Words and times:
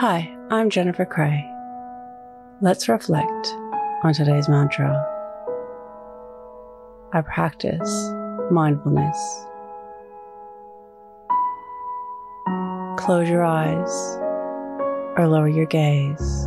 Hi, 0.00 0.34
I'm 0.50 0.70
Jennifer 0.70 1.04
Cray. 1.04 1.46
Let's 2.62 2.88
reflect 2.88 3.54
on 4.02 4.14
today's 4.14 4.48
mantra. 4.48 4.96
I 7.12 7.20
practice 7.20 8.10
mindfulness. 8.50 9.18
Close 12.96 13.28
your 13.28 13.44
eyes 13.44 13.92
or 15.18 15.28
lower 15.28 15.50
your 15.50 15.66
gaze. 15.66 16.46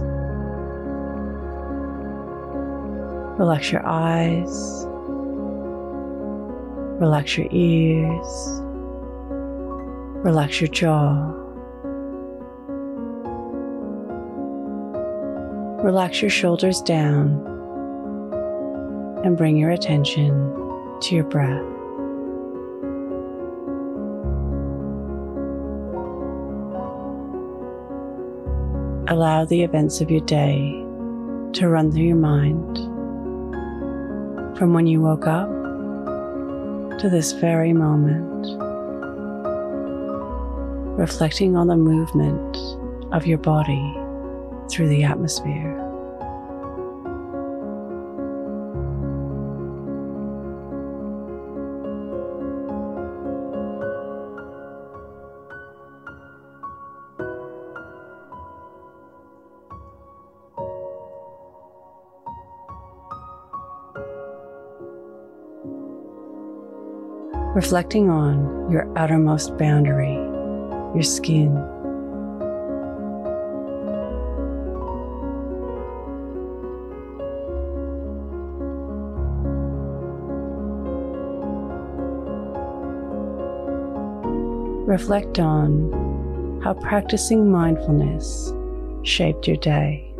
Relax 3.37 3.71
your 3.71 3.85
eyes. 3.85 4.87
Relax 6.99 7.37
your 7.37 7.49
ears. 7.51 8.61
Relax 10.25 10.59
your 10.59 10.69
jaw. 10.69 11.42
Relax 15.83 16.21
your 16.21 16.31
shoulders 16.31 16.81
down 16.81 17.45
and 19.25 19.35
bring 19.35 19.57
your 19.57 19.69
attention 19.69 20.31
to 21.01 21.13
your 21.13 21.25
breath. 21.25 21.59
Allow 29.11 29.43
the 29.43 29.61
events 29.63 29.99
of 29.99 30.09
your 30.09 30.21
day 30.21 30.71
to 31.51 31.67
run 31.67 31.91
through 31.91 32.03
your 32.03 32.15
mind 32.15 32.77
from 34.57 34.73
when 34.73 34.87
you 34.87 35.01
woke 35.01 35.27
up 35.27 35.49
to 36.99 37.09
this 37.09 37.33
very 37.33 37.73
moment, 37.73 38.45
reflecting 40.97 41.57
on 41.57 41.67
the 41.67 41.75
movement 41.75 42.55
of 43.13 43.27
your 43.27 43.37
body 43.37 44.02
through 44.73 44.89
the 44.89 45.03
atmosphere. 45.03 45.79
reflecting 67.55 68.09
on 68.09 68.69
your 68.71 68.91
outermost 68.97 69.55
boundary, 69.59 70.15
your 70.95 71.03
skin. 71.03 71.55
Reflect 84.85 85.39
on 85.39 86.61
how 86.61 86.73
practicing 86.73 87.49
mindfulness 87.49 88.53
shaped 89.03 89.47
your 89.47 89.57
day. 89.57 90.13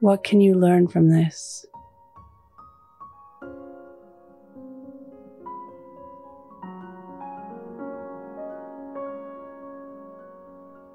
What 0.00 0.22
can 0.22 0.40
you 0.42 0.54
learn 0.54 0.86
from 0.86 1.08
this? 1.08 1.64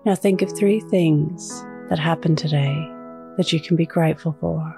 Now 0.04 0.16
think 0.16 0.42
of 0.42 0.52
three 0.58 0.80
things 0.80 1.64
that 1.90 2.00
happened 2.00 2.40
today 2.40 2.74
that 3.38 3.54
you 3.54 3.60
can 3.60 3.76
be 3.76 3.86
grateful 3.86 4.36
for. 4.40 4.76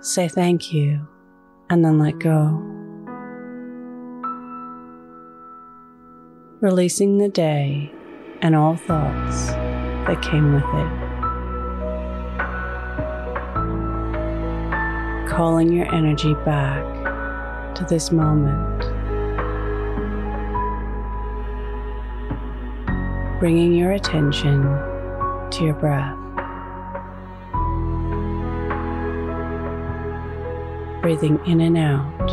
Say 0.00 0.28
thank 0.28 0.72
you 0.72 1.06
and 1.68 1.84
then 1.84 1.98
let 1.98 2.18
go. 2.18 2.58
Releasing 6.62 7.18
the 7.18 7.28
day 7.28 7.92
and 8.40 8.56
all 8.56 8.76
thoughts 8.76 9.48
that 10.06 10.22
came 10.22 10.54
with 10.54 10.64
it. 10.64 11.10
Calling 15.28 15.70
your 15.70 15.94
energy 15.94 16.32
back 16.46 16.99
this 17.88 18.10
moment. 18.10 18.80
Bringing 23.40 23.74
your 23.74 23.92
attention 23.92 24.62
to 25.50 25.64
your 25.64 25.74
breath. 25.74 26.16
Breathing 31.02 31.40
in 31.46 31.60
and 31.60 31.78
out 31.78 32.30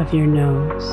of 0.00 0.12
your 0.12 0.26
nose. 0.26 0.84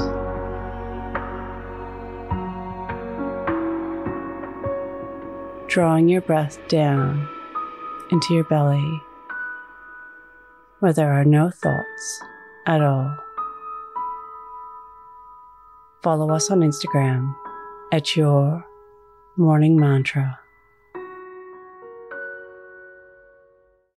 Drawing 5.68 6.08
your 6.08 6.22
breath 6.22 6.60
down 6.68 7.28
into 8.12 8.34
your 8.34 8.44
belly 8.44 9.02
where 10.80 10.94
there 10.94 11.12
are 11.12 11.26
no 11.26 11.50
thoughts 11.50 12.24
at 12.66 12.82
all. 12.82 13.16
Follow 16.02 16.32
us 16.32 16.52
on 16.52 16.60
Instagram 16.60 17.34
at 17.92 18.16
your 18.16 18.66
morning 19.38 19.76
mantra. 19.80 20.40